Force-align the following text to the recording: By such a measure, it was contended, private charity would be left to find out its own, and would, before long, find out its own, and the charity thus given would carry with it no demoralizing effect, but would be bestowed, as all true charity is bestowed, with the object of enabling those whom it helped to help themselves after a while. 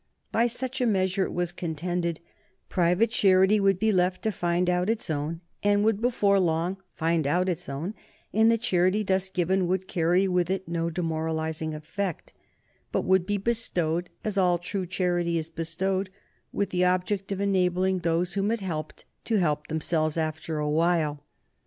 By 0.31 0.47
such 0.47 0.81
a 0.81 0.87
measure, 0.87 1.25
it 1.25 1.31
was 1.31 1.51
contended, 1.51 2.21
private 2.69 3.11
charity 3.11 3.59
would 3.59 3.77
be 3.77 3.91
left 3.91 4.23
to 4.23 4.31
find 4.31 4.67
out 4.67 4.89
its 4.89 5.11
own, 5.11 5.41
and 5.61 5.83
would, 5.83 6.01
before 6.01 6.39
long, 6.39 6.77
find 6.95 7.27
out 7.27 7.47
its 7.47 7.69
own, 7.69 7.93
and 8.33 8.51
the 8.51 8.57
charity 8.57 9.03
thus 9.03 9.29
given 9.29 9.67
would 9.67 9.87
carry 9.87 10.27
with 10.27 10.49
it 10.49 10.67
no 10.67 10.89
demoralizing 10.89 11.75
effect, 11.75 12.33
but 12.91 13.03
would 13.05 13.27
be 13.27 13.37
bestowed, 13.37 14.09
as 14.23 14.39
all 14.39 14.57
true 14.57 14.87
charity 14.87 15.37
is 15.37 15.51
bestowed, 15.51 16.09
with 16.51 16.71
the 16.71 16.83
object 16.83 17.31
of 17.31 17.39
enabling 17.39 17.99
those 17.99 18.33
whom 18.33 18.49
it 18.49 18.61
helped 18.61 19.05
to 19.25 19.35
help 19.37 19.67
themselves 19.67 20.17
after 20.17 20.57
a 20.57 20.67
while. 20.67 21.23